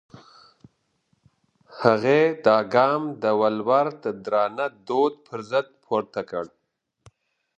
هغې 1.81 2.21
دا 2.45 2.57
ګام 2.73 3.01
د 3.21 3.23
ولور 3.41 3.85
د 4.03 4.05
درانه 4.25 4.65
دود 4.87 5.13
پر 5.27 5.39
ضد 5.51 5.67
پورته 5.83 6.21
کړ. 6.29 6.45